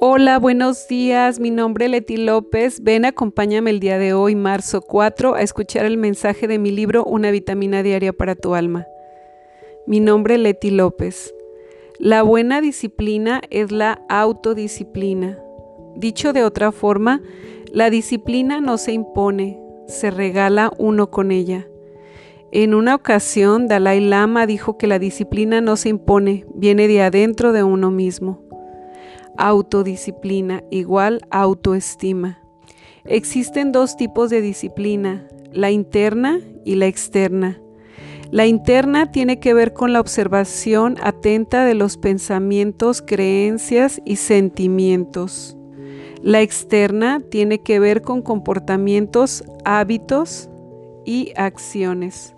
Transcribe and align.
Hola, 0.00 0.38
buenos 0.38 0.86
días. 0.86 1.40
Mi 1.40 1.50
nombre 1.50 1.86
es 1.86 1.90
Leti 1.90 2.18
López. 2.18 2.84
Ven, 2.84 3.04
acompáñame 3.04 3.70
el 3.70 3.80
día 3.80 3.98
de 3.98 4.12
hoy, 4.12 4.36
marzo 4.36 4.80
4, 4.80 5.34
a 5.34 5.42
escuchar 5.42 5.86
el 5.86 5.96
mensaje 5.96 6.46
de 6.46 6.60
mi 6.60 6.70
libro 6.70 7.02
Una 7.02 7.32
vitamina 7.32 7.82
diaria 7.82 8.12
para 8.12 8.36
tu 8.36 8.54
alma. 8.54 8.86
Mi 9.88 9.98
nombre 9.98 10.36
es 10.36 10.40
Leti 10.40 10.70
López. 10.70 11.34
La 11.98 12.22
buena 12.22 12.60
disciplina 12.60 13.42
es 13.50 13.72
la 13.72 14.00
autodisciplina. 14.08 15.36
Dicho 15.96 16.32
de 16.32 16.44
otra 16.44 16.70
forma, 16.70 17.20
la 17.72 17.90
disciplina 17.90 18.60
no 18.60 18.78
se 18.78 18.92
impone, 18.92 19.60
se 19.88 20.12
regala 20.12 20.72
uno 20.78 21.10
con 21.10 21.32
ella. 21.32 21.66
En 22.52 22.72
una 22.72 22.94
ocasión, 22.94 23.66
Dalai 23.66 23.98
Lama 23.98 24.46
dijo 24.46 24.78
que 24.78 24.86
la 24.86 25.00
disciplina 25.00 25.60
no 25.60 25.76
se 25.76 25.88
impone, 25.88 26.46
viene 26.54 26.86
de 26.86 27.02
adentro 27.02 27.50
de 27.50 27.64
uno 27.64 27.90
mismo 27.90 28.47
autodisciplina 29.38 30.62
igual 30.70 31.20
autoestima. 31.30 32.42
Existen 33.04 33.72
dos 33.72 33.96
tipos 33.96 34.28
de 34.28 34.42
disciplina, 34.42 35.26
la 35.52 35.70
interna 35.70 36.40
y 36.64 36.74
la 36.74 36.86
externa. 36.86 37.58
La 38.30 38.46
interna 38.46 39.10
tiene 39.10 39.40
que 39.40 39.54
ver 39.54 39.72
con 39.72 39.94
la 39.94 40.00
observación 40.00 40.96
atenta 41.00 41.64
de 41.64 41.72
los 41.72 41.96
pensamientos, 41.96 43.00
creencias 43.00 44.02
y 44.04 44.16
sentimientos. 44.16 45.56
La 46.22 46.42
externa 46.42 47.22
tiene 47.30 47.60
que 47.60 47.80
ver 47.80 48.02
con 48.02 48.20
comportamientos, 48.20 49.44
hábitos 49.64 50.50
y 51.06 51.32
acciones. 51.36 52.34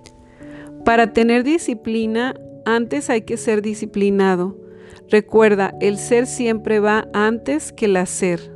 Para 0.84 1.12
tener 1.12 1.42
disciplina, 1.42 2.36
antes 2.64 3.10
hay 3.10 3.22
que 3.22 3.36
ser 3.36 3.60
disciplinado. 3.60 4.59
Recuerda, 5.08 5.74
el 5.80 5.98
ser 5.98 6.26
siempre 6.26 6.80
va 6.80 7.08
antes 7.12 7.72
que 7.72 7.86
el 7.86 7.96
hacer. 7.96 8.52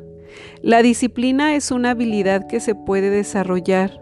La 0.62 0.82
disciplina 0.82 1.54
es 1.54 1.70
una 1.70 1.91
habilidad 1.91 2.46
que 2.46 2.60
se 2.60 2.74
puede 2.74 3.10
desarrollar. 3.10 4.00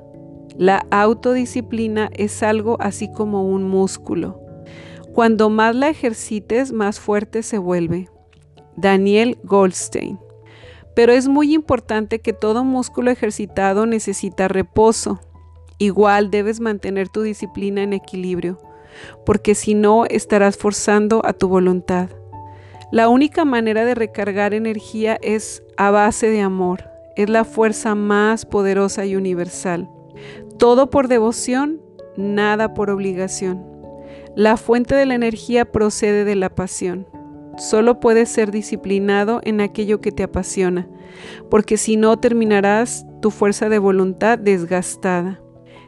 La 0.57 0.87
autodisciplina 0.91 2.11
es 2.13 2.43
algo 2.43 2.77
así 2.81 3.11
como 3.11 3.45
un 3.45 3.65
músculo. 3.65 4.41
Cuando 5.13 5.51
más 5.51 5.75
la 5.75 5.89
ejercites, 5.89 6.73
más 6.73 7.01
fuerte 7.01 7.43
se 7.43 7.59
vuelve. 7.59 8.09
Daniel 8.77 9.39
Goldstein. 9.45 10.19
Pero 10.95 11.13
es 11.13 11.29
muy 11.29 11.55
importante 11.55 12.21
que 12.21 12.33
todo 12.33 12.65
músculo 12.65 13.11
ejercitado 13.11 13.87
necesita 13.87 14.49
reposo. 14.49 15.21
Igual 15.79 16.31
debes 16.31 16.61
mantener 16.61 17.09
tu 17.09 17.23
disciplina 17.23 17.83
en 17.83 17.93
equilibrio, 17.93 18.59
porque 19.27 19.55
si 19.55 19.75
no 19.75 20.05
estarás 20.05 20.57
forzando 20.57 21.23
a 21.25 21.33
tu 21.33 21.49
voluntad. 21.49 22.11
La 22.93 23.09
única 23.09 23.47
manera 23.47 23.87
de 23.87 23.95
recargar 23.95 24.53
energía 24.53 25.19
es 25.23 25.63
a 25.79 25.91
base 25.91 26.29
de 26.29 26.43
amor. 26.43 26.91
Es 27.17 27.31
la 27.31 27.45
fuerza 27.45 27.95
más 27.95 28.45
poderosa 28.45 29.07
y 29.07 29.17
universal. 29.17 29.89
Todo 30.59 30.91
por 30.91 31.09
devoción, 31.09 31.81
nada 32.19 32.75
por 32.75 32.91
obligación. 32.91 33.65
La 34.37 34.59
fuente 34.59 34.95
de 34.95 35.07
la 35.07 35.15
energía 35.15 35.65
procede 35.73 36.27
de 36.27 36.37
la 36.37 36.55
pasión. 36.55 37.07
Solo 37.57 37.99
puedes 37.99 38.29
ser 38.29 38.51
disciplinado 38.51 39.41
en 39.43 39.63
aquello 39.63 40.03
que 40.03 40.13
te 40.13 40.25
apasiona, 40.25 40.87
porque 41.49 41.79
si 41.79 41.97
no 41.97 42.19
terminarás 42.19 43.07
tu 43.23 43.31
fuerza 43.31 43.71
de 43.71 43.79
voluntad 43.79 44.39
desgastada. 44.39 45.41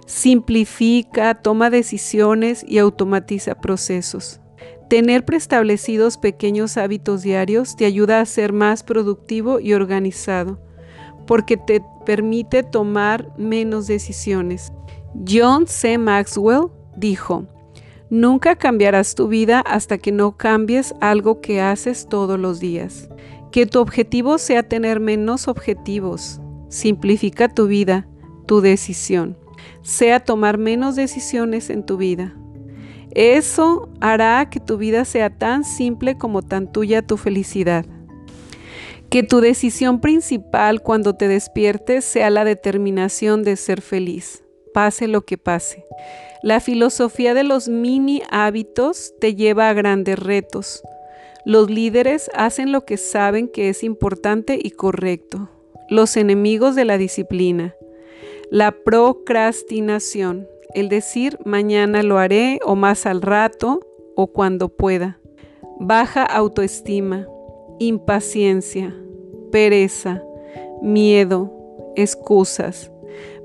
Simplifica, 0.07 1.35
toma 1.35 1.69
decisiones 1.69 2.65
y 2.67 2.79
automatiza 2.79 3.57
procesos. 3.57 4.41
Tener 4.89 5.25
preestablecidos 5.25 6.19
pequeños 6.19 6.77
hábitos 6.77 7.23
diarios 7.23 7.77
te 7.77 7.87
ayuda 7.87 8.21
a 8.21 8.27
ser 8.27 8.53
más 8.53 8.83
productivo 8.83 9.59
y 9.61 9.73
organizado, 9.73 10.61
porque 11.27 11.57
te 11.57 11.83
permite 12.05 12.63
tomar 12.63 13.33
menos 13.39 13.87
decisiones. 13.87 14.73
John 15.27 15.67
C. 15.67 15.97
Maxwell 15.97 16.69
dijo, 16.97 17.47
Nunca 18.11 18.57
cambiarás 18.57 19.15
tu 19.15 19.29
vida 19.29 19.61
hasta 19.61 19.99
que 19.99 20.13
no 20.13 20.37
cambies 20.37 20.95
algo 21.01 21.41
que 21.41 21.61
haces 21.61 22.07
todos 22.09 22.39
los 22.39 22.61
días. 22.61 23.09
Que 23.51 23.67
tu 23.67 23.81
objetivo 23.81 24.39
sea 24.39 24.63
tener 24.63 25.01
menos 25.01 25.49
objetivos. 25.49 26.41
Simplifica 26.69 27.49
tu 27.49 27.67
vida, 27.67 28.07
tu 28.47 28.61
decisión. 28.61 29.39
Sea 29.83 30.21
tomar 30.21 30.59
menos 30.59 30.97
decisiones 30.97 31.71
en 31.71 31.87
tu 31.87 31.97
vida. 31.97 32.37
Eso 33.15 33.89
hará 34.01 34.51
que 34.51 34.59
tu 34.59 34.77
vida 34.77 35.05
sea 35.05 35.31
tan 35.31 35.63
simple 35.63 36.19
como 36.19 36.43
tan 36.43 36.71
tuya 36.71 37.01
tu 37.03 37.17
felicidad. 37.17 37.87
Que 39.09 39.23
tu 39.23 39.41
decisión 39.41 40.01
principal 40.01 40.83
cuando 40.83 41.15
te 41.15 41.29
despiertes 41.29 42.05
sea 42.05 42.31
la 42.31 42.45
determinación 42.45 43.45
de 43.45 43.55
ser 43.55 43.81
feliz, 43.81 44.43
pase 44.73 45.07
lo 45.07 45.23
que 45.23 45.39
pase. 45.39 45.85
La 46.43 46.59
filosofía 46.59 47.35
de 47.35 47.45
los 47.45 47.69
mini 47.69 48.23
hábitos 48.31 49.15
te 49.21 49.37
lleva 49.37 49.69
a 49.69 49.75
grandes 49.75 50.19
retos. 50.19 50.83
Los 51.47 51.71
líderes 51.71 52.31
hacen 52.35 52.73
lo 52.73 52.85
que 52.85 52.97
saben 52.97 53.49
que 53.49 53.69
es 53.69 53.85
importante 53.85 54.59
y 54.61 54.73
correcto. 54.73 55.49
Los 55.89 56.17
enemigos 56.17 56.75
de 56.75 56.85
la 56.85 56.99
disciplina. 56.99 57.75
La 58.51 58.73
procrastinación 58.73 60.49
el 60.75 60.89
decir 60.89 61.39
mañana 61.45 62.03
lo 62.03 62.19
haré 62.19 62.59
o 62.65 62.77
más 62.77 63.07
al 63.07 63.23
rato 63.23 63.81
o 64.17 64.27
cuando 64.27 64.69
pueda. 64.69 65.19
Baja 65.79 66.25
autoestima, 66.25 67.27
impaciencia, 67.79 68.95
pereza, 69.51 70.23
miedo, 70.83 71.53
excusas. 71.97 72.91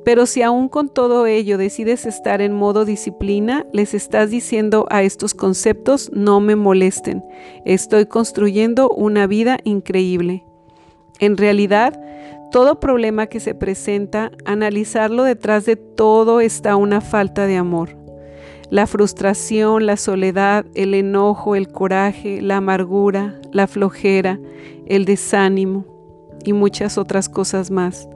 Pero 0.06 0.26
si 0.26 0.42
aún 0.42 0.70
con 0.70 0.90
todo 0.90 1.26
ello 1.26 1.58
decides 1.58 2.06
estar 2.06 2.42
en 2.42 2.54
modo 2.54 2.86
disciplina, 2.86 3.66
les 3.74 3.94
estás 3.94 4.32
diciendo 4.32 4.86
a 4.90 5.04
estos 5.04 5.34
conceptos 5.34 6.10
no 6.14 6.40
me 6.40 6.56
molesten, 6.56 7.24
estoy 7.66 8.06
construyendo 8.06 8.90
una 8.90 9.28
vida 9.28 9.60
increíble. 9.66 10.46
En 11.20 11.38
realidad, 11.38 12.00
todo 12.52 12.80
problema 12.80 13.28
que 13.28 13.40
se 13.40 13.54
presenta, 13.54 14.32
analizarlo 14.44 15.24
detrás 15.24 15.66
de 15.66 15.76
todo 15.76 16.42
está 16.42 16.76
una 16.76 17.00
falta 17.00 17.46
de 17.46 17.58
amor. 17.58 17.96
La 18.72 18.88
frustración, 18.88 19.86
la 19.86 19.98
soledad, 19.98 20.66
el 20.74 20.94
enojo, 20.94 21.56
el 21.56 21.68
coraje, 21.68 22.42
la 22.42 22.58
amargura, 22.58 23.40
la 23.52 23.68
flojera, 23.68 24.40
el 24.88 25.06
desánimo 25.06 25.86
y 26.44 26.54
muchas 26.54 26.98
otras 26.98 27.30
cosas 27.30 27.70
más. 27.70 28.10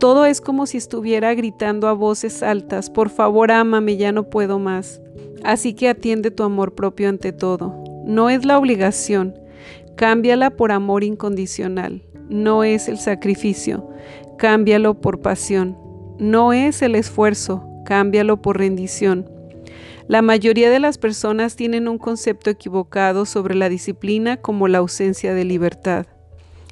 Todo 0.00 0.26
es 0.26 0.40
como 0.40 0.66
si 0.66 0.76
estuviera 0.76 1.32
gritando 1.34 1.86
a 1.86 1.92
voces 1.92 2.42
altas, 2.42 2.90
por 2.90 3.08
favor 3.08 3.52
ámame, 3.52 3.96
ya 3.96 4.10
no 4.10 4.30
puedo 4.30 4.58
más. 4.58 5.00
Así 5.44 5.74
que 5.74 5.88
atiende 5.88 6.30
tu 6.30 6.42
amor 6.42 6.74
propio 6.74 7.08
ante 7.08 7.32
todo. 7.32 7.74
No 8.04 8.30
es 8.30 8.44
la 8.44 8.58
obligación, 8.58 9.34
cámbiala 9.96 10.50
por 10.50 10.72
amor 10.72 11.04
incondicional 11.04 12.02
no 12.28 12.64
es 12.64 12.88
el 12.88 12.98
sacrificio, 12.98 13.88
cámbialo 14.38 15.00
por 15.00 15.20
pasión. 15.20 15.78
No 16.18 16.52
es 16.52 16.82
el 16.82 16.94
esfuerzo, 16.94 17.66
cámbialo 17.84 18.40
por 18.40 18.58
rendición. 18.58 19.28
La 20.06 20.22
mayoría 20.22 20.70
de 20.70 20.80
las 20.80 20.98
personas 20.98 21.56
tienen 21.56 21.88
un 21.88 21.98
concepto 21.98 22.50
equivocado 22.50 23.24
sobre 23.24 23.54
la 23.54 23.68
disciplina 23.68 24.36
como 24.36 24.68
la 24.68 24.78
ausencia 24.78 25.32
de 25.32 25.44
libertad. 25.44 26.06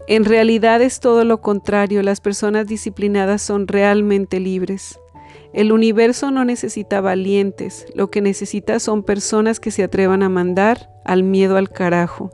En 0.06 0.24
realidad 0.24 0.82
es 0.82 1.00
todo 1.00 1.24
lo 1.24 1.40
contrario, 1.40 2.02
las 2.02 2.20
personas 2.20 2.66
disciplinadas 2.66 3.40
son 3.40 3.68
realmente 3.68 4.40
libres. 4.40 4.98
El 5.54 5.72
universo 5.72 6.30
no 6.30 6.44
necesita 6.44 7.00
valientes, 7.00 7.86
lo 7.94 8.10
que 8.10 8.20
necesita 8.20 8.80
son 8.80 9.02
personas 9.02 9.60
que 9.60 9.70
se 9.70 9.82
atrevan 9.82 10.22
a 10.22 10.28
mandar 10.28 10.90
al 11.04 11.22
miedo 11.22 11.56
al 11.56 11.70
carajo. 11.70 12.30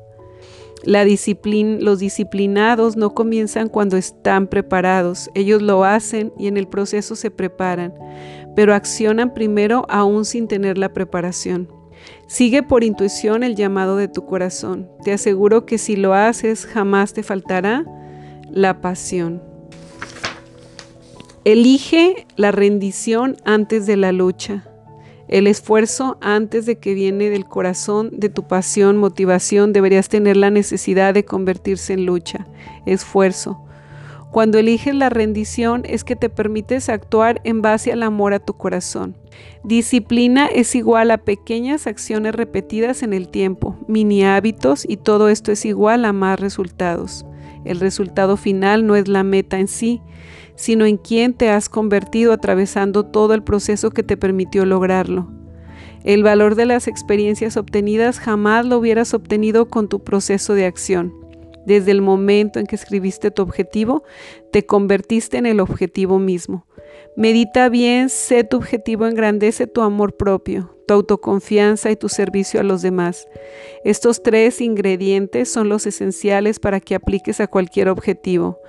La 0.84 1.04
disciplina, 1.04 1.78
los 1.80 1.98
disciplinados 1.98 2.96
no 2.96 3.14
comienzan 3.14 3.68
cuando 3.68 3.96
están 3.96 4.46
preparados, 4.46 5.28
ellos 5.34 5.60
lo 5.60 5.84
hacen 5.84 6.32
y 6.38 6.46
en 6.46 6.56
el 6.56 6.68
proceso 6.68 7.16
se 7.16 7.30
preparan, 7.30 7.92
pero 8.54 8.74
accionan 8.74 9.34
primero 9.34 9.86
aún 9.88 10.24
sin 10.24 10.46
tener 10.46 10.78
la 10.78 10.92
preparación. 10.92 11.68
Sigue 12.26 12.62
por 12.62 12.84
intuición 12.84 13.42
el 13.42 13.56
llamado 13.56 13.96
de 13.96 14.08
tu 14.08 14.24
corazón. 14.24 14.88
Te 15.02 15.12
aseguro 15.12 15.66
que 15.66 15.78
si 15.78 15.96
lo 15.96 16.14
haces 16.14 16.66
jamás 16.66 17.12
te 17.12 17.22
faltará 17.22 17.84
la 18.50 18.80
pasión. 18.80 19.42
Elige 21.44 22.26
la 22.36 22.52
rendición 22.52 23.36
antes 23.44 23.86
de 23.86 23.96
la 23.96 24.12
lucha. 24.12 24.64
El 25.28 25.46
esfuerzo 25.46 26.16
antes 26.22 26.64
de 26.64 26.78
que 26.78 26.94
viene 26.94 27.28
del 27.28 27.44
corazón, 27.44 28.10
de 28.12 28.30
tu 28.30 28.48
pasión, 28.48 28.96
motivación, 28.96 29.74
deberías 29.74 30.08
tener 30.08 30.36
la 30.38 30.50
necesidad 30.50 31.12
de 31.12 31.26
convertirse 31.26 31.92
en 31.92 32.06
lucha, 32.06 32.46
esfuerzo. 32.86 33.62
Cuando 34.30 34.58
eliges 34.58 34.94
la 34.94 35.08
rendición 35.08 35.82
es 35.84 36.04
que 36.04 36.16
te 36.16 36.28
permites 36.28 36.88
actuar 36.88 37.40
en 37.44 37.62
base 37.62 37.92
al 37.92 38.02
amor 38.02 38.34
a 38.34 38.40
tu 38.40 38.54
corazón. 38.54 39.16
Disciplina 39.64 40.46
es 40.46 40.74
igual 40.74 41.10
a 41.10 41.18
pequeñas 41.18 41.86
acciones 41.86 42.34
repetidas 42.34 43.02
en 43.02 43.12
el 43.12 43.28
tiempo, 43.28 43.76
mini 43.86 44.24
hábitos 44.24 44.84
y 44.88 44.98
todo 44.98 45.28
esto 45.28 45.52
es 45.52 45.64
igual 45.64 46.04
a 46.04 46.12
más 46.12 46.40
resultados. 46.40 47.24
El 47.64 47.80
resultado 47.80 48.36
final 48.36 48.86
no 48.86 48.96
es 48.96 49.08
la 49.08 49.24
meta 49.24 49.58
en 49.58 49.68
sí, 49.68 50.00
sino 50.58 50.86
en 50.86 50.96
quién 50.96 51.34
te 51.34 51.48
has 51.50 51.68
convertido 51.68 52.32
atravesando 52.32 53.06
todo 53.06 53.32
el 53.32 53.44
proceso 53.44 53.90
que 53.90 54.02
te 54.02 54.16
permitió 54.16 54.66
lograrlo. 54.66 55.30
El 56.02 56.24
valor 56.24 56.56
de 56.56 56.66
las 56.66 56.88
experiencias 56.88 57.56
obtenidas 57.56 58.18
jamás 58.18 58.66
lo 58.66 58.78
hubieras 58.78 59.14
obtenido 59.14 59.68
con 59.68 59.88
tu 59.88 60.02
proceso 60.02 60.54
de 60.54 60.66
acción. 60.66 61.14
Desde 61.64 61.92
el 61.92 62.02
momento 62.02 62.58
en 62.58 62.66
que 62.66 62.74
escribiste 62.74 63.30
tu 63.30 63.42
objetivo, 63.42 64.02
te 64.52 64.66
convertiste 64.66 65.36
en 65.36 65.46
el 65.46 65.60
objetivo 65.60 66.18
mismo. 66.18 66.66
Medita 67.16 67.68
bien, 67.68 68.08
sé 68.08 68.42
tu 68.42 68.56
objetivo, 68.56 69.06
engrandece 69.06 69.66
tu 69.66 69.82
amor 69.82 70.16
propio, 70.16 70.74
tu 70.86 70.94
autoconfianza 70.94 71.90
y 71.90 71.96
tu 71.96 72.08
servicio 72.08 72.58
a 72.58 72.62
los 72.62 72.82
demás. 72.82 73.28
Estos 73.84 74.22
tres 74.22 74.60
ingredientes 74.60 75.52
son 75.52 75.68
los 75.68 75.86
esenciales 75.86 76.58
para 76.58 76.80
que 76.80 76.94
apliques 76.94 77.40
a 77.40 77.46
cualquier 77.46 77.90
objetivo. 77.90 78.60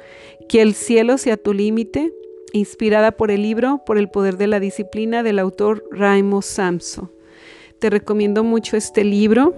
Que 0.50 0.64
el 0.64 0.74
cielo 0.74 1.20
sea 1.20 1.38
tu 1.38 1.54
límite, 1.54 2.12
inspirada 2.54 3.12
por 3.12 3.30
el 3.30 3.44
libro 3.44 3.84
Por 3.86 4.00
el 4.00 4.10
poder 4.10 4.36
de 4.38 4.48
la 4.48 4.60
disciplina 4.60 5.22
del 5.22 5.38
autor 5.38 5.86
Raimo 5.92 6.42
Samso. 6.42 7.12
Te 7.78 7.92
recomiendo 7.92 8.44
mucho 8.44 8.76
este 8.76 9.04
libro. 9.04 9.54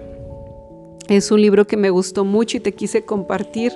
Es 1.08 1.30
un 1.30 1.40
libro 1.40 1.66
que 1.66 1.78
me 1.78 1.88
gustó 1.88 2.26
mucho 2.26 2.58
y 2.58 2.60
te 2.60 2.72
quise 2.72 3.06
compartir 3.06 3.72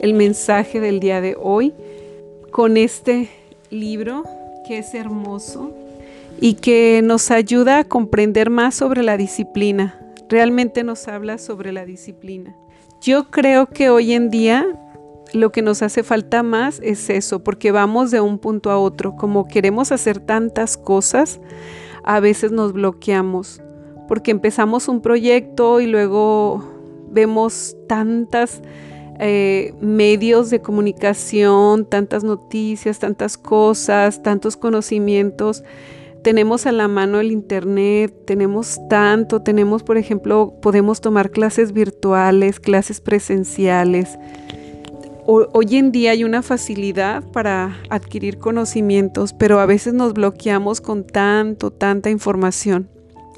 el 0.00 0.12
mensaje 0.12 0.80
del 0.80 0.98
día 0.98 1.20
de 1.20 1.36
hoy 1.40 1.72
con 2.50 2.76
este 2.76 3.28
libro 3.70 4.24
que 4.66 4.78
es 4.78 4.92
hermoso 4.92 5.72
y 6.40 6.54
que 6.54 7.00
nos 7.04 7.30
ayuda 7.30 7.78
a 7.78 7.84
comprender 7.84 8.50
más 8.50 8.74
sobre 8.74 9.04
la 9.04 9.16
disciplina. 9.16 10.00
Realmente 10.28 10.82
nos 10.82 11.06
habla 11.06 11.38
sobre 11.38 11.70
la 11.70 11.84
disciplina. 11.84 12.56
Yo 13.00 13.30
creo 13.30 13.66
que 13.66 13.88
hoy 13.88 14.12
en 14.12 14.30
día 14.30 14.66
lo 15.32 15.52
que 15.52 15.62
nos 15.62 15.82
hace 15.82 16.02
falta 16.02 16.42
más 16.42 16.80
es 16.82 17.10
eso, 17.10 17.42
porque 17.42 17.72
vamos 17.72 18.10
de 18.10 18.20
un 18.20 18.38
punto 18.38 18.70
a 18.70 18.78
otro. 18.78 19.16
Como 19.16 19.46
queremos 19.46 19.92
hacer 19.92 20.20
tantas 20.20 20.76
cosas, 20.76 21.40
a 22.04 22.20
veces 22.20 22.52
nos 22.52 22.72
bloqueamos, 22.72 23.60
porque 24.08 24.30
empezamos 24.30 24.88
un 24.88 25.00
proyecto 25.00 25.80
y 25.80 25.86
luego 25.86 26.64
vemos 27.10 27.76
tantas 27.88 28.62
eh, 29.18 29.74
medios 29.80 30.50
de 30.50 30.60
comunicación, 30.60 31.86
tantas 31.86 32.22
noticias, 32.22 32.98
tantas 32.98 33.36
cosas, 33.38 34.22
tantos 34.22 34.56
conocimientos. 34.56 35.64
Tenemos 36.22 36.66
a 36.66 36.72
la 36.72 36.88
mano 36.88 37.20
el 37.20 37.32
Internet, 37.32 38.12
tenemos 38.26 38.78
tanto, 38.88 39.42
tenemos, 39.42 39.82
por 39.82 39.96
ejemplo, 39.96 40.54
podemos 40.60 41.00
tomar 41.00 41.30
clases 41.30 41.72
virtuales, 41.72 42.60
clases 42.60 43.00
presenciales. 43.00 44.18
Hoy 45.26 45.76
en 45.76 45.92
día 45.92 46.12
hay 46.12 46.24
una 46.24 46.42
facilidad 46.42 47.24
para 47.32 47.76
adquirir 47.90 48.38
conocimientos, 48.38 49.32
pero 49.32 49.60
a 49.60 49.66
veces 49.66 49.92
nos 49.92 50.12
bloqueamos 50.12 50.80
con 50.80 51.04
tanto, 51.04 51.70
tanta 51.70 52.10
información. 52.10 52.88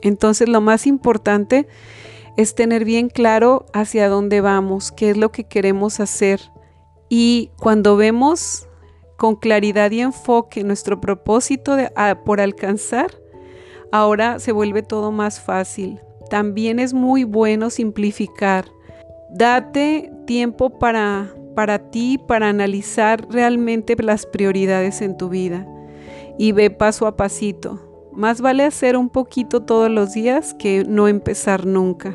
Entonces 0.03 0.49
lo 0.49 0.61
más 0.61 0.87
importante 0.87 1.67
es 2.37 2.55
tener 2.55 2.85
bien 2.85 3.09
claro 3.09 3.67
hacia 3.73 4.09
dónde 4.09 4.41
vamos, 4.41 4.93
qué 4.93 5.11
es 5.11 5.17
lo 5.17 5.33
que 5.33 5.45
queremos 5.45 5.99
hacer. 5.99 6.41
Y 7.09 7.51
cuando 7.59 7.97
vemos 7.97 8.69
con 9.17 9.35
claridad 9.35 9.91
y 9.91 10.01
enfoque 10.01 10.63
nuestro 10.63 11.01
propósito 11.01 11.77
por 12.25 12.41
alcanzar, 12.41 13.11
ahora 13.91 14.39
se 14.39 14.53
vuelve 14.53 14.83
todo 14.83 15.11
más 15.11 15.41
fácil. 15.41 16.01
También 16.31 16.79
es 16.79 16.95
muy 16.95 17.25
bueno 17.25 17.71
simplificar. 17.71 18.67
Date 19.31 20.13
tiempo 20.27 20.79
para, 20.79 21.35
para 21.59 21.91
ti, 21.91 22.19
para 22.19 22.49
analizar 22.49 23.27
realmente 23.29 23.97
las 24.01 24.27
prioridades 24.27 25.03
en 25.03 25.17
tu 25.17 25.29
vida 25.29 25.67
y 26.39 26.53
ve 26.53 26.71
paso 26.71 27.09
a 27.09 27.17
pasito. 27.17 28.09
Más 28.13 28.41
vale 28.41 28.63
hacer 28.63 28.97
un 28.97 29.09
poquito 29.09 29.65
todos 29.65 29.91
los 29.91 30.13
días 30.13 30.55
que 30.55 30.85
no 30.85 31.09
empezar 31.09 31.67
nunca. 31.67 32.15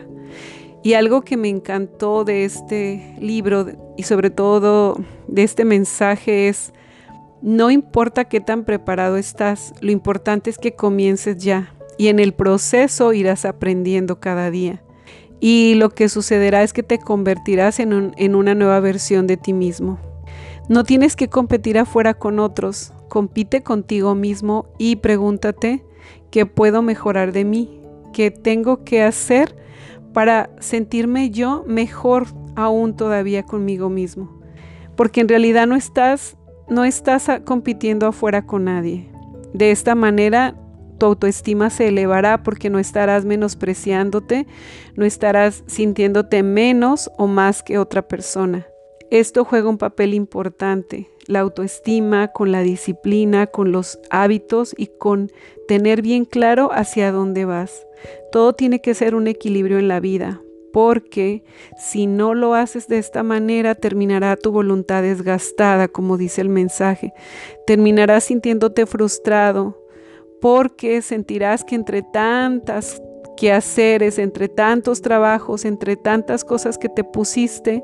Y 0.82 0.94
algo 0.94 1.24
que 1.24 1.36
me 1.36 1.50
encantó 1.50 2.24
de 2.24 2.46
este 2.46 3.18
libro 3.20 3.68
y 3.98 4.04
sobre 4.04 4.30
todo 4.30 4.96
de 5.28 5.44
este 5.44 5.66
mensaje 5.66 6.48
es, 6.48 6.72
no 7.42 7.70
importa 7.70 8.24
qué 8.24 8.40
tan 8.40 8.64
preparado 8.64 9.18
estás, 9.18 9.74
lo 9.82 9.92
importante 9.92 10.52
es 10.52 10.58
que 10.58 10.74
comiences 10.74 11.36
ya 11.44 11.76
y 11.98 12.08
en 12.08 12.20
el 12.20 12.32
proceso 12.32 13.12
irás 13.12 13.44
aprendiendo 13.44 14.22
cada 14.22 14.50
día. 14.50 14.83
Y 15.46 15.74
lo 15.76 15.90
que 15.90 16.08
sucederá 16.08 16.64
es 16.64 16.72
que 16.72 16.84
te 16.84 17.00
convertirás 17.00 17.82
en, 17.82 18.14
en 18.16 18.34
una 18.34 18.56
nueva 18.56 18.80
versión 18.80 19.28
de 19.28 19.36
ti 19.36 19.52
mismo. 19.52 20.00
No 20.70 20.86
tienes 20.86 21.18
que 21.18 21.28
competir 21.28 21.78
afuera 21.78 22.14
con 22.14 22.40
otros, 22.40 22.94
compite 23.10 23.62
contigo 23.62 24.16
mismo 24.16 24.68
y 24.78 24.96
pregúntate 24.96 25.84
qué 26.32 26.46
puedo 26.46 26.82
mejorar 26.82 27.34
de 27.34 27.44
mí, 27.44 27.82
qué 28.14 28.32
tengo 28.32 28.86
que 28.86 29.04
hacer 29.04 29.54
para 30.14 30.50
sentirme 30.62 31.30
yo 31.30 31.66
mejor 31.68 32.28
aún 32.56 32.96
todavía 32.96 33.44
conmigo 33.44 33.90
mismo. 33.90 34.40
Porque 34.96 35.20
en 35.20 35.28
realidad 35.28 35.68
no 35.68 35.76
estás, 35.76 36.38
no 36.70 36.86
estás 36.86 37.30
compitiendo 37.44 38.08
afuera 38.08 38.46
con 38.46 38.64
nadie. 38.64 39.10
De 39.54 39.72
esta 39.72 39.94
manera 39.94 40.56
tu 41.04 41.08
autoestima 41.08 41.70
se 41.70 41.90
elevará 41.90 42.44
porque 42.44 42.70
no 42.70 42.80
estarás 42.80 43.26
menospreciándote, 43.26 44.48
no 44.96 45.04
estarás 45.04 45.66
sintiéndote 45.68 46.44
menos 46.44 47.12
o 47.18 47.28
más 47.28 47.62
que 47.62 47.78
otra 47.78 48.08
persona. 48.08 48.68
Esto 49.12 49.44
juega 49.44 49.68
un 49.68 49.78
papel 49.78 50.14
importante, 50.14 51.10
la 51.28 51.42
autoestima, 51.42 52.30
con 52.30 52.54
la 52.54 52.62
disciplina, 52.62 53.48
con 53.48 53.74
los 53.74 54.00
hábitos 54.12 54.74
y 54.78 54.88
con 54.98 55.30
tener 55.68 56.02
bien 56.02 56.24
claro 56.24 56.70
hacia 56.72 57.12
dónde 57.12 57.44
vas. 57.44 57.86
Todo 58.32 58.54
tiene 58.54 58.80
que 58.80 58.94
ser 58.94 59.14
un 59.14 59.28
equilibrio 59.28 59.80
en 59.80 59.90
la 59.90 60.00
vida, 60.00 60.42
porque 60.72 61.44
si 61.78 62.08
no 62.08 62.34
lo 62.34 62.54
haces 62.54 62.88
de 62.88 62.98
esta 62.98 63.24
manera, 63.24 63.76
terminará 63.76 64.38
tu 64.38 64.54
voluntad 64.54 65.02
desgastada, 65.02 65.90
como 65.90 66.16
dice 66.16 66.40
el 66.40 66.48
mensaje. 66.48 67.12
Terminarás 67.68 68.24
sintiéndote 68.24 68.86
frustrado, 68.86 69.83
porque 70.44 71.02
sentirás 71.02 71.64
que 71.64 71.74
entre 71.74 72.02
tantas 72.02 73.02
quehaceres, 73.38 74.20
entre 74.20 74.50
tantos 74.50 75.02
trabajos, 75.02 75.64
entre 75.64 75.96
tantas 75.96 76.44
cosas 76.44 76.78
que 76.78 76.90
te 76.90 77.06
pusiste, 77.06 77.82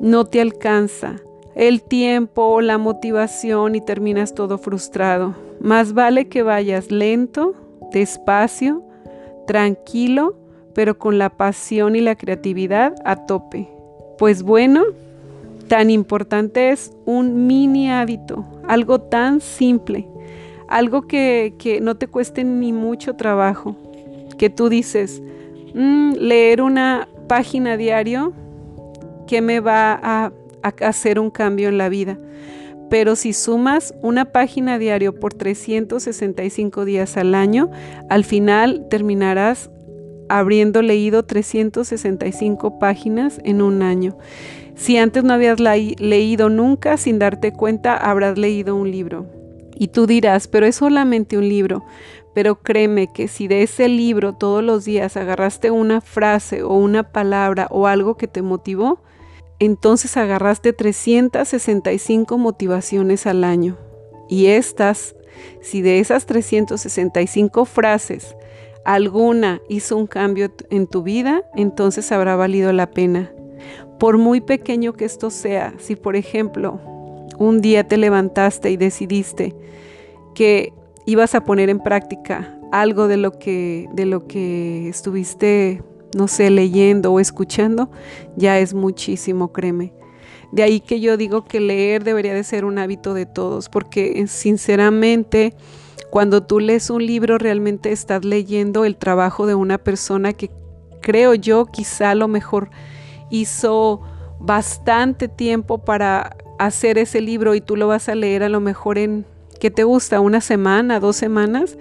no 0.00 0.24
te 0.24 0.40
alcanza 0.40 1.20
el 1.54 1.84
tiempo, 1.84 2.60
la 2.60 2.76
motivación 2.76 3.76
y 3.76 3.80
terminas 3.80 4.34
todo 4.34 4.58
frustrado. 4.58 5.36
Más 5.60 5.94
vale 5.94 6.26
que 6.26 6.42
vayas 6.42 6.90
lento, 6.90 7.54
despacio, 7.92 8.82
tranquilo, 9.46 10.34
pero 10.74 10.98
con 10.98 11.18
la 11.18 11.30
pasión 11.30 11.94
y 11.94 12.00
la 12.00 12.16
creatividad 12.16 12.96
a 13.04 13.26
tope. 13.26 13.68
Pues 14.18 14.42
bueno, 14.42 14.82
tan 15.68 15.90
importante 15.90 16.70
es 16.70 16.92
un 17.04 17.46
mini 17.46 17.92
hábito, 17.92 18.44
algo 18.66 19.02
tan 19.02 19.40
simple, 19.40 20.08
algo 20.68 21.02
que, 21.02 21.78
no 21.82 21.96
te 21.96 22.08
cueste 22.08 22.44
ni 22.44 22.72
mucho 22.72 23.14
trabajo, 23.14 23.76
que 24.38 24.50
tú 24.50 24.68
dices, 24.68 25.22
mm, 25.74 26.14
leer 26.14 26.62
una 26.62 27.08
página 27.28 27.76
diario 27.76 28.32
que 29.26 29.40
me 29.40 29.60
va 29.60 29.98
a, 30.02 30.32
hacer 30.80 31.20
un 31.20 31.30
cambio 31.30 31.68
en 31.68 31.78
la 31.78 31.88
vida. 31.88 32.18
Pero 32.90 33.14
si 33.14 33.32
sumas 33.32 33.94
una 34.02 34.26
página 34.26 34.78
diario 34.78 35.14
por 35.14 35.32
365 35.32 36.84
días 36.84 37.16
al 37.16 37.36
año, 37.36 37.70
al 38.10 38.24
final 38.24 38.86
terminarás 38.90 39.70
habiendo 40.28 40.82
leído 40.82 41.24
365 41.24 42.80
páginas 42.80 43.40
en 43.44 43.62
un 43.62 43.82
año. 43.82 44.16
Si 44.74 44.98
antes 44.98 45.24
no 45.24 45.32
habías 45.32 45.58
leído 45.60 46.50
nunca, 46.50 46.96
sin 46.96 47.18
darte 47.18 47.52
cuenta, 47.52 47.96
habrás 47.96 48.38
leído 48.38 48.76
un 48.76 48.90
libro. 48.90 49.35
Y 49.76 49.88
tú 49.88 50.06
dirás, 50.06 50.48
pero 50.48 50.66
es 50.66 50.76
solamente 50.76 51.36
un 51.36 51.48
libro. 51.48 51.84
Pero 52.34 52.62
créeme 52.62 53.12
que 53.12 53.28
si 53.28 53.48
de 53.48 53.62
ese 53.62 53.88
libro 53.88 54.34
todos 54.34 54.62
los 54.62 54.84
días 54.84 55.16
agarraste 55.16 55.70
una 55.70 56.00
frase 56.00 56.62
o 56.62 56.74
una 56.74 57.12
palabra 57.12 57.68
o 57.70 57.86
algo 57.86 58.16
que 58.16 58.28
te 58.28 58.42
motivó, 58.42 59.00
entonces 59.58 60.16
agarraste 60.16 60.72
365 60.72 62.36
motivaciones 62.36 63.26
al 63.26 63.44
año. 63.44 63.78
Y 64.28 64.46
estas, 64.46 65.14
si 65.62 65.82
de 65.82 66.00
esas 66.00 66.26
365 66.26 67.64
frases 67.64 68.36
alguna 68.84 69.60
hizo 69.68 69.96
un 69.96 70.06
cambio 70.06 70.52
en 70.70 70.86
tu 70.86 71.02
vida, 71.02 71.42
entonces 71.54 72.12
habrá 72.12 72.36
valido 72.36 72.72
la 72.72 72.90
pena. 72.90 73.32
Por 73.98 74.18
muy 74.18 74.40
pequeño 74.40 74.92
que 74.92 75.06
esto 75.06 75.30
sea, 75.30 75.74
si 75.78 75.96
por 75.96 76.16
ejemplo 76.16 76.80
un 77.38 77.60
día 77.60 77.86
te 77.86 77.96
levantaste 77.96 78.70
y 78.70 78.76
decidiste 78.76 79.54
que 80.34 80.72
ibas 81.06 81.34
a 81.34 81.44
poner 81.44 81.70
en 81.70 81.80
práctica 81.80 82.58
algo 82.72 83.08
de 83.08 83.16
lo 83.16 83.32
que, 83.32 83.88
de 83.92 84.06
lo 84.06 84.26
que 84.26 84.88
estuviste 84.88 85.82
no 86.16 86.28
sé, 86.28 86.50
leyendo 86.50 87.12
o 87.12 87.20
escuchando, 87.20 87.90
ya 88.36 88.58
es 88.58 88.72
muchísimo, 88.74 89.52
créeme. 89.52 89.92
De 90.50 90.62
ahí 90.62 90.80
que 90.80 91.00
yo 91.00 91.16
digo 91.16 91.44
que 91.44 91.60
leer 91.60 92.04
debería 92.04 92.32
de 92.32 92.42
ser 92.44 92.64
un 92.64 92.78
hábito 92.78 93.12
de 93.12 93.26
todos, 93.26 93.68
porque 93.68 94.26
sinceramente 94.26 95.54
cuando 96.10 96.42
tú 96.42 96.60
lees 96.60 96.88
un 96.88 97.04
libro 97.04 97.36
realmente 97.36 97.92
estás 97.92 98.24
leyendo 98.24 98.84
el 98.84 98.96
trabajo 98.96 99.46
de 99.46 99.54
una 99.54 99.76
persona 99.76 100.32
que 100.32 100.50
creo 101.02 101.34
yo 101.34 101.66
quizá 101.66 102.10
a 102.12 102.14
lo 102.14 102.28
mejor 102.28 102.70
hizo 103.28 104.00
bastante 104.38 105.28
tiempo 105.28 105.78
para 105.78 106.36
hacer 106.58 106.98
ese 106.98 107.20
libro 107.20 107.54
y 107.54 107.60
tú 107.60 107.76
lo 107.76 107.88
vas 107.88 108.08
a 108.08 108.14
leer 108.14 108.42
a 108.42 108.48
lo 108.48 108.60
mejor 108.60 108.98
en, 108.98 109.24
¿qué 109.60 109.70
te 109.70 109.84
gusta? 109.84 110.20
¿Una 110.20 110.40
semana, 110.40 111.00
dos 111.00 111.16
semanas? 111.16 111.76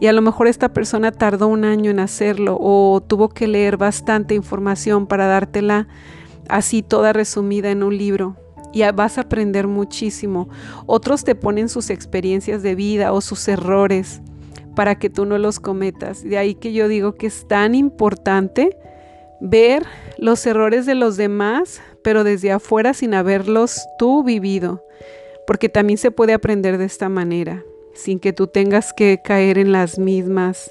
Y 0.00 0.06
a 0.06 0.12
lo 0.12 0.22
mejor 0.22 0.46
esta 0.46 0.72
persona 0.72 1.12
tardó 1.12 1.48
un 1.48 1.64
año 1.64 1.90
en 1.90 2.00
hacerlo 2.00 2.58
o 2.60 3.02
tuvo 3.06 3.28
que 3.28 3.46
leer 3.46 3.76
bastante 3.76 4.34
información 4.34 5.06
para 5.06 5.26
dártela 5.26 5.88
así 6.48 6.82
toda 6.82 7.12
resumida 7.12 7.70
en 7.70 7.82
un 7.82 7.96
libro. 7.96 8.36
Y 8.72 8.82
vas 8.92 9.16
a 9.16 9.22
aprender 9.22 9.66
muchísimo. 9.66 10.48
Otros 10.86 11.24
te 11.24 11.34
ponen 11.34 11.68
sus 11.68 11.88
experiencias 11.90 12.62
de 12.62 12.74
vida 12.74 13.12
o 13.12 13.20
sus 13.20 13.48
errores 13.48 14.20
para 14.76 14.98
que 14.98 15.10
tú 15.10 15.24
no 15.24 15.38
los 15.38 15.58
cometas. 15.58 16.22
De 16.22 16.38
ahí 16.38 16.54
que 16.54 16.72
yo 16.72 16.86
digo 16.86 17.14
que 17.14 17.26
es 17.26 17.48
tan 17.48 17.74
importante 17.74 18.76
ver 19.40 19.84
los 20.18 20.44
errores 20.46 20.86
de 20.86 20.94
los 20.94 21.16
demás, 21.16 21.80
pero 22.08 22.24
desde 22.24 22.52
afuera 22.52 22.94
sin 22.94 23.12
haberlos 23.12 23.86
tú 23.98 24.24
vivido, 24.24 24.82
porque 25.46 25.68
también 25.68 25.98
se 25.98 26.10
puede 26.10 26.32
aprender 26.32 26.78
de 26.78 26.86
esta 26.86 27.10
manera, 27.10 27.66
sin 27.92 28.18
que 28.18 28.32
tú 28.32 28.46
tengas 28.46 28.94
que 28.94 29.20
caer 29.22 29.58
en 29.58 29.72
las 29.72 29.98
mismas 29.98 30.70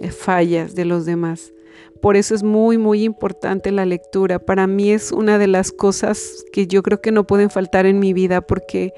eh, 0.00 0.10
fallas 0.10 0.74
de 0.74 0.84
los 0.84 1.06
demás. 1.06 1.52
Por 2.00 2.16
eso 2.16 2.34
es 2.34 2.42
muy, 2.42 2.78
muy 2.78 3.04
importante 3.04 3.70
la 3.70 3.86
lectura. 3.86 4.40
Para 4.40 4.66
mí 4.66 4.90
es 4.90 5.12
una 5.12 5.38
de 5.38 5.46
las 5.46 5.70
cosas 5.70 6.44
que 6.52 6.66
yo 6.66 6.82
creo 6.82 7.00
que 7.00 7.12
no 7.12 7.28
pueden 7.28 7.48
faltar 7.48 7.86
en 7.86 8.00
mi 8.00 8.12
vida 8.12 8.40
porque 8.40 8.92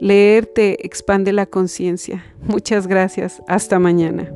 leer 0.00 0.44
te 0.44 0.84
expande 0.84 1.32
la 1.32 1.46
conciencia. 1.46 2.34
Muchas 2.42 2.88
gracias. 2.88 3.40
Hasta 3.46 3.78
mañana. 3.78 4.28